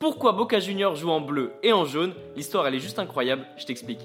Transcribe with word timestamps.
Pourquoi 0.00 0.32
Boca 0.32 0.60
Junior 0.60 0.96
joue 0.96 1.10
en 1.10 1.20
bleu 1.20 1.52
et 1.62 1.74
en 1.74 1.84
jaune? 1.84 2.14
L'histoire 2.34 2.66
elle 2.66 2.74
est 2.74 2.80
juste 2.80 2.98
incroyable, 2.98 3.44
je 3.58 3.66
t'explique. 3.66 4.00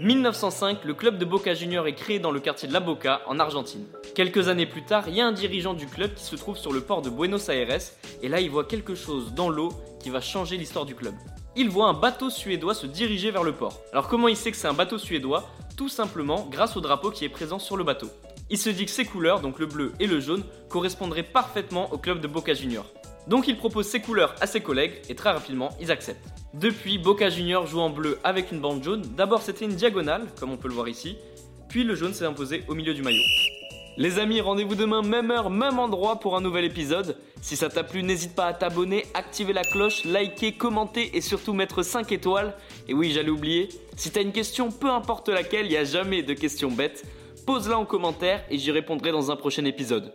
1905, 0.00 0.84
le 0.84 0.94
club 0.94 1.16
de 1.16 1.24
Boca 1.24 1.54
Junior 1.54 1.86
est 1.86 1.94
créé 1.94 2.18
dans 2.18 2.32
le 2.32 2.40
quartier 2.40 2.66
de 2.66 2.72
La 2.72 2.80
Boca, 2.80 3.22
en 3.28 3.38
Argentine. 3.38 3.86
Quelques 4.16 4.48
années 4.48 4.66
plus 4.66 4.84
tard, 4.84 5.04
il 5.06 5.14
y 5.14 5.20
a 5.20 5.26
un 5.28 5.30
dirigeant 5.30 5.74
du 5.74 5.86
club 5.86 6.12
qui 6.14 6.24
se 6.24 6.34
trouve 6.34 6.58
sur 6.58 6.72
le 6.72 6.80
port 6.80 7.02
de 7.02 7.08
Buenos 7.08 7.48
Aires, 7.50 7.78
et 8.20 8.28
là 8.28 8.40
il 8.40 8.50
voit 8.50 8.64
quelque 8.64 8.96
chose 8.96 9.32
dans 9.32 9.48
l'eau 9.48 9.68
qui 10.00 10.10
va 10.10 10.20
changer 10.20 10.56
l'histoire 10.56 10.86
du 10.86 10.96
club. 10.96 11.14
Il 11.54 11.70
voit 11.70 11.86
un 11.86 11.94
bateau 11.94 12.28
suédois 12.28 12.74
se 12.74 12.88
diriger 12.88 13.30
vers 13.30 13.44
le 13.44 13.52
port. 13.52 13.78
Alors 13.92 14.08
comment 14.08 14.26
il 14.26 14.36
sait 14.36 14.50
que 14.50 14.56
c'est 14.56 14.66
un 14.66 14.74
bateau 14.74 14.98
suédois? 14.98 15.48
Tout 15.76 15.88
simplement 15.88 16.48
grâce 16.50 16.76
au 16.76 16.80
drapeau 16.80 17.12
qui 17.12 17.24
est 17.24 17.28
présent 17.28 17.60
sur 17.60 17.76
le 17.76 17.84
bateau. 17.84 18.08
Il 18.50 18.58
se 18.58 18.70
dit 18.70 18.86
que 18.86 18.90
ces 18.90 19.04
couleurs, 19.04 19.38
donc 19.38 19.60
le 19.60 19.66
bleu 19.66 19.92
et 20.00 20.08
le 20.08 20.18
jaune, 20.18 20.42
correspondraient 20.68 21.22
parfaitement 21.22 21.92
au 21.92 21.98
club 21.98 22.20
de 22.20 22.26
Boca 22.26 22.54
Junior. 22.54 22.86
Donc 23.28 23.48
il 23.48 23.56
propose 23.56 23.86
ces 23.86 24.00
couleurs 24.00 24.34
à 24.40 24.46
ses 24.46 24.60
collègues 24.60 24.94
et 25.08 25.14
très 25.14 25.30
rapidement 25.30 25.70
ils 25.80 25.90
acceptent. 25.90 26.28
Depuis, 26.54 26.98
Boca 26.98 27.30
Junior 27.30 27.66
joue 27.66 27.80
en 27.80 27.90
bleu 27.90 28.18
avec 28.24 28.52
une 28.52 28.60
bande 28.60 28.82
jaune. 28.82 29.02
D'abord 29.16 29.42
c'était 29.42 29.64
une 29.64 29.74
diagonale, 29.74 30.26
comme 30.38 30.52
on 30.52 30.56
peut 30.56 30.68
le 30.68 30.74
voir 30.74 30.88
ici, 30.88 31.16
puis 31.68 31.84
le 31.84 31.94
jaune 31.94 32.14
s'est 32.14 32.26
imposé 32.26 32.64
au 32.68 32.74
milieu 32.74 32.94
du 32.94 33.02
maillot. 33.02 33.22
Les 33.98 34.18
amis, 34.18 34.40
rendez-vous 34.40 34.74
demain, 34.74 35.02
même 35.02 35.30
heure, 35.30 35.50
même 35.50 35.78
endroit 35.78 36.18
pour 36.18 36.34
un 36.34 36.40
nouvel 36.40 36.64
épisode. 36.64 37.18
Si 37.42 37.56
ça 37.56 37.68
t'a 37.68 37.84
plu, 37.84 38.02
n'hésite 38.02 38.34
pas 38.34 38.46
à 38.46 38.54
t'abonner, 38.54 39.04
activer 39.12 39.52
la 39.52 39.64
cloche, 39.64 40.04
liker, 40.04 40.52
commenter 40.52 41.14
et 41.14 41.20
surtout 41.20 41.52
mettre 41.52 41.82
5 41.82 42.10
étoiles. 42.10 42.54
Et 42.88 42.94
oui, 42.94 43.12
j'allais 43.12 43.28
oublier, 43.28 43.68
si 43.96 44.10
t'as 44.10 44.22
une 44.22 44.32
question, 44.32 44.70
peu 44.70 44.90
importe 44.90 45.28
laquelle, 45.28 45.66
il 45.66 45.70
n'y 45.72 45.76
a 45.76 45.84
jamais 45.84 46.22
de 46.22 46.32
questions 46.32 46.70
bêtes, 46.70 47.04
pose-la 47.46 47.78
en 47.78 47.84
commentaire 47.84 48.42
et 48.50 48.56
j'y 48.56 48.70
répondrai 48.70 49.12
dans 49.12 49.30
un 49.30 49.36
prochain 49.36 49.64
épisode. 49.66 50.14